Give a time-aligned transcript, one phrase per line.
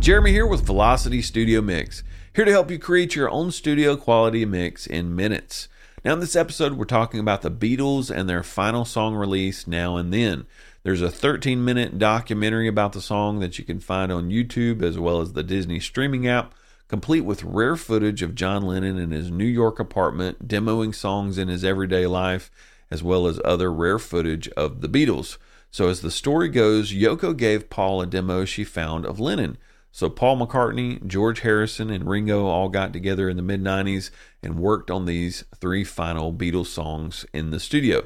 [0.00, 2.02] Jeremy here with Velocity Studio Mix,
[2.34, 5.68] here to help you create your own studio quality mix in minutes.
[6.04, 9.96] Now, in this episode, we're talking about the Beatles and their final song release, Now
[9.96, 10.46] and Then.
[10.82, 14.98] There's a 13 minute documentary about the song that you can find on YouTube as
[14.98, 16.52] well as the Disney streaming app,
[16.88, 21.46] complete with rare footage of John Lennon in his New York apartment demoing songs in
[21.46, 22.50] his everyday life,
[22.90, 25.38] as well as other rare footage of the Beatles.
[25.70, 29.56] So, as the story goes, Yoko gave Paul a demo she found of Lennon.
[29.92, 34.10] So Paul McCartney, George Harrison, and Ringo all got together in the mid 90s
[34.42, 38.04] and worked on these three final Beatles songs in the studio.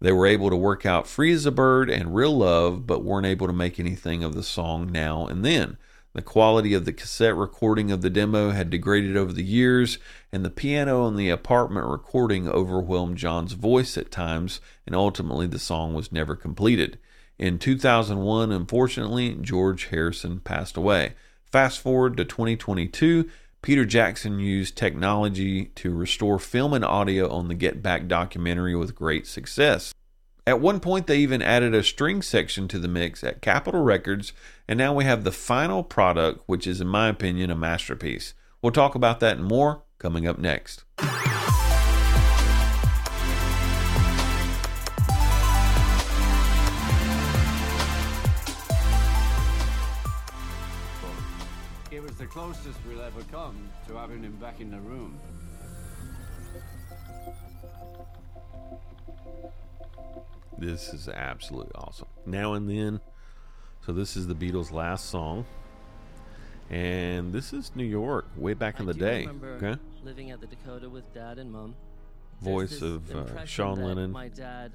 [0.00, 3.26] They were able to work out Free as a Bird and Real Love, but weren't
[3.26, 5.76] able to make anything of the song Now and Then.
[6.14, 9.98] The quality of the cassette recording of the demo had degraded over the years,
[10.32, 15.58] and the piano in the apartment recording overwhelmed John's voice at times, and ultimately the
[15.58, 16.98] song was never completed.
[17.38, 21.14] In 2001, unfortunately, George Harrison passed away.
[21.44, 23.28] Fast forward to 2022,
[23.60, 28.94] Peter Jackson used technology to restore film and audio on the Get Back documentary with
[28.94, 29.92] great success.
[30.46, 34.32] At one point, they even added a string section to the mix at Capitol Records,
[34.66, 38.32] and now we have the final product, which is, in my opinion, a masterpiece.
[38.62, 40.84] We'll talk about that and more coming up next.
[52.26, 55.16] The closest we'll ever come to having him back in the room.
[60.58, 62.08] This is absolutely awesome.
[62.24, 63.00] Now and then.
[63.84, 65.44] So this is the Beatles' last song.
[66.68, 69.28] And this is New York, way back in the day.
[69.44, 69.76] Okay.
[70.02, 71.76] Living at the Dakota with dad and mom.
[72.40, 74.10] Voice of uh, Sean Lennon.
[74.10, 74.72] My dad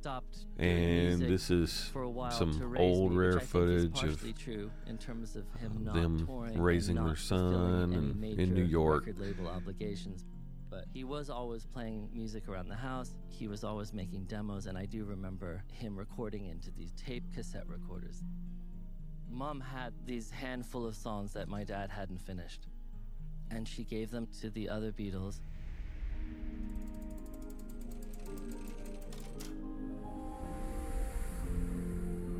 [0.00, 1.90] stopped and this is
[2.30, 9.08] some old me, rare footage of, of them raising their son and in New York.
[9.18, 10.24] label obligations.
[10.70, 13.14] But he was always playing music around the house.
[13.28, 17.66] He was always making demos, and I do remember him recording into these tape cassette
[17.66, 18.22] recorders.
[19.30, 22.68] Mom had these handful of songs that my dad hadn't finished,
[23.50, 25.40] and she gave them to the other Beatles.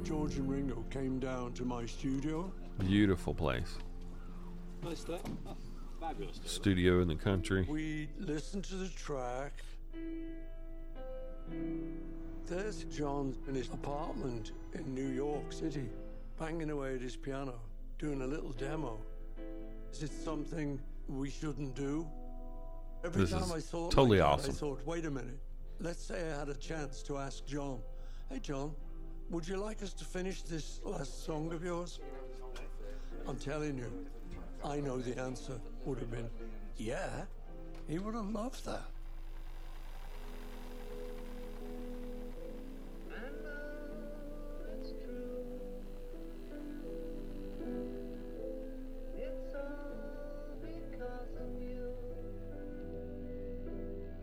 [0.09, 2.51] George and Ringo came down to my studio.
[2.79, 3.77] Beautiful place.
[4.83, 5.19] Nice day.
[5.47, 5.55] Oh,
[6.01, 6.39] fabulous.
[6.39, 6.49] Day.
[6.49, 7.67] Studio in the country.
[7.69, 9.53] We listened to the track.
[12.47, 15.91] There's John in his apartment in New York City,
[16.41, 17.61] banging away at his piano,
[17.99, 18.99] doing a little demo.
[19.93, 22.07] Is it something we shouldn't do?
[23.05, 24.53] Every this time I thought totally like awesome.
[24.53, 25.39] That, I thought, wait a minute.
[25.81, 27.81] Let's say I had a chance to ask John,
[28.31, 28.75] hey John,
[29.31, 32.01] would you like us to finish this last song of yours?
[33.27, 33.93] I'm telling you,
[34.65, 36.29] I know the answer would have been,
[36.77, 37.25] yeah.
[37.89, 38.83] He would have loved that.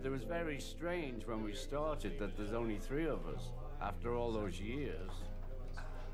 [0.04, 3.52] It was very strange when we started that there's only three of us
[3.86, 5.12] after all those years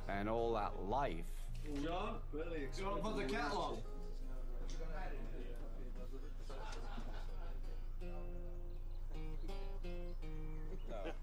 [0.09, 1.23] and all that life.
[1.83, 3.01] John, really excited.
[3.01, 3.77] put the kettle on.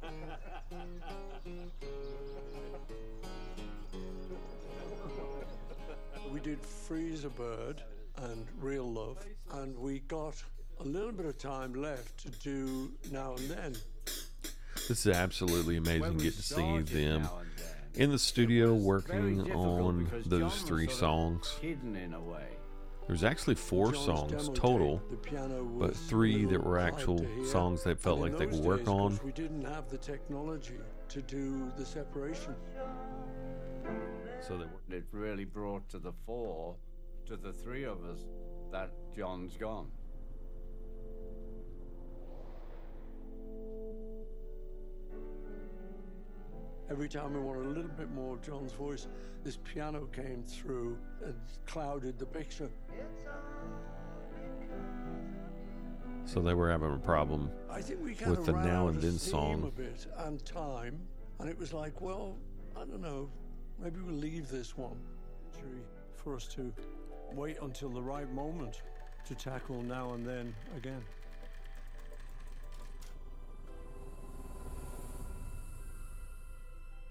[6.33, 7.83] we did Free as a Bird
[8.17, 9.19] and Real Love,
[9.55, 10.43] and we got
[10.81, 13.77] a little bit of time left to do Now and Then.
[14.89, 16.17] This is absolutely amazing.
[16.17, 17.29] Get to see them
[17.95, 21.61] in the studio working on those three songs.
[23.07, 25.03] There's actually four songs total,
[25.79, 29.21] but three that were actual songs that felt like they could work on.
[29.23, 30.79] We didn't have the technology
[31.11, 32.55] to do the separation.
[34.41, 34.97] So they.
[34.97, 36.75] It really brought to the fore
[37.27, 38.21] to the three of us
[38.73, 39.91] that John's gone.
[46.91, 49.09] Every time we wanted a little bit more of John's voice,
[49.45, 51.35] this piano came through and
[51.67, 52.71] clouded the picture.
[56.25, 59.65] So they were having a problem with the now and then song.
[59.65, 60.99] A bit and time,
[61.41, 62.37] and it was like, well,
[62.75, 63.29] I don't know,
[63.79, 64.99] maybe we'll leave this one
[66.17, 66.73] for us to
[67.35, 68.81] wait until the right moment
[69.27, 71.03] to tackle now and then again.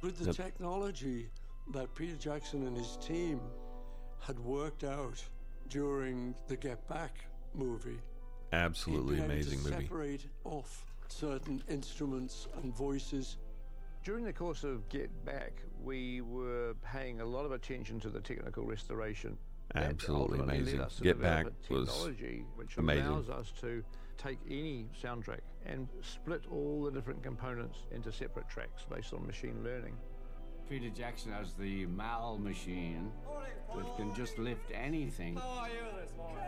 [0.08, 0.36] With the Yep.
[0.38, 1.30] technology
[1.74, 3.42] that Peter Jackson and his team
[4.22, 5.22] had worked out
[5.68, 8.00] during the Get Back movie,
[8.54, 9.84] Absolutely he'd been able amazing to movie.
[9.84, 13.36] separate off certain instruments and voices.
[14.06, 18.22] During the course of Get Back, we were paying a lot of attention to the
[18.22, 19.38] technical restoration.
[19.76, 20.86] Absolutely amazing.
[21.02, 23.08] Get Back a was technology which amazing.
[23.08, 23.84] allows us to
[24.18, 29.64] take any soundtrack and split all the different components into separate tracks based on machine
[29.64, 29.96] learning.
[30.70, 33.12] Peter Jackson has the Mal machine,
[33.72, 35.36] which can just lift anything.
[35.36, 36.42] How are you this morning?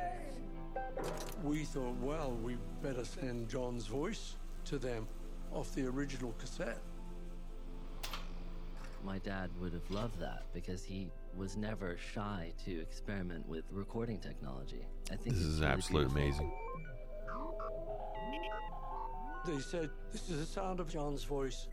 [1.43, 5.07] We thought, well, we better send John's voice to them
[5.53, 6.79] off the original cassette.
[9.05, 14.17] My dad would have loved that because he was never shy to experiment with recording
[14.17, 14.85] technology.
[15.09, 16.45] I think This is really absolutely beautiful.
[16.45, 16.88] amazing.
[19.45, 21.67] They said, This is the sound of John's voice.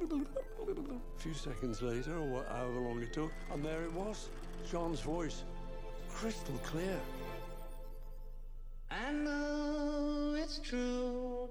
[0.00, 4.28] A few seconds later, or however long it took, and there it was
[4.70, 5.42] John's voice.
[6.08, 7.00] Crystal clear.
[8.90, 11.48] I know it's true.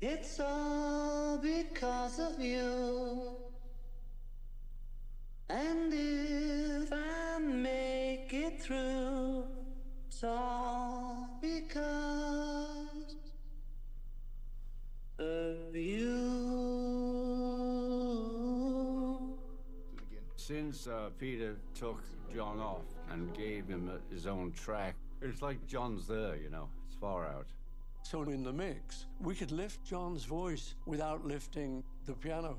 [0.00, 3.36] It's all because of you.
[5.48, 9.03] And if I make it through,
[10.24, 13.16] all because
[15.18, 16.34] of you.
[20.36, 22.02] Since uh, Peter took
[22.34, 26.68] John off and gave him uh, his own track, it's like John's there, you know,
[26.86, 27.46] it's far out.
[28.02, 32.58] So in the mix, we could lift John's voice without lifting the piano,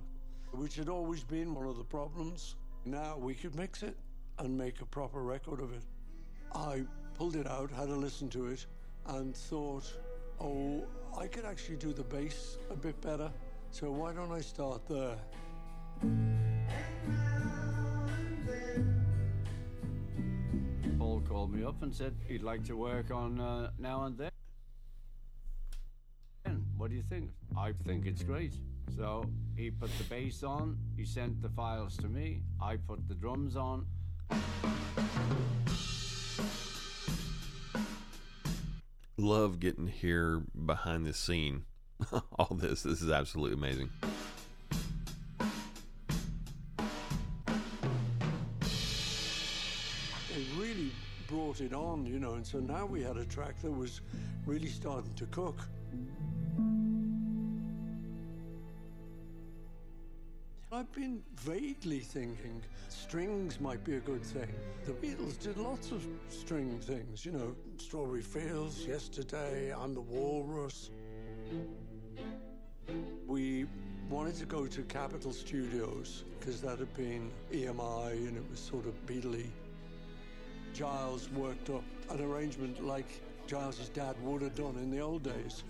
[0.51, 2.55] which had always been one of the problems.
[2.85, 3.95] Now we could mix it
[4.39, 5.83] and make a proper record of it.
[6.53, 6.85] I
[7.17, 8.65] pulled it out, had a listen to it,
[9.07, 9.91] and thought,
[10.41, 10.83] oh,
[11.17, 13.31] I could actually do the bass a bit better.
[13.71, 15.17] So why don't I start there?
[20.99, 24.31] Paul called me up and said he'd like to work on uh, Now and Then.
[26.77, 27.31] What do you think?
[27.57, 28.53] I think it's great.
[28.95, 29.25] So
[29.55, 33.55] he put the bass on, he sent the files to me, I put the drums
[33.55, 33.85] on.
[39.17, 41.63] Love getting here behind the scene.
[42.37, 43.89] All this, this is absolutely amazing.
[50.31, 50.91] It really
[51.27, 54.01] brought it on, you know, and so now we had a track that was
[54.45, 55.55] really starting to cook.
[60.75, 64.53] I've been vaguely thinking strings might be a good thing.
[64.83, 70.89] The Beatles did lots of string things, you know, Strawberry Fields, Yesterday, I'm the Walrus.
[73.25, 73.67] We
[74.09, 78.85] wanted to go to Capitol Studios because that had been EMI and it was sort
[78.85, 79.47] of Beatley.
[80.73, 85.63] Giles worked up an arrangement like Giles's dad would have done in the old days.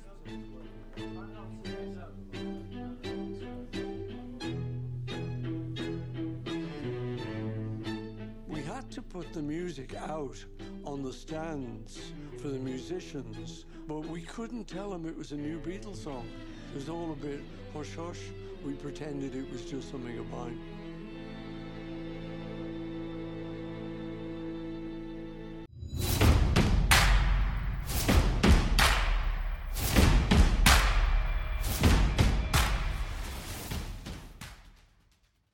[9.15, 10.35] Put the music out
[10.83, 15.57] on the stands for the musicians, but we couldn't tell them it was a new
[15.61, 16.27] Beatles song.
[16.73, 17.39] It was all a bit
[17.73, 18.19] hush hush.
[18.65, 20.59] We pretended it was just something of mine.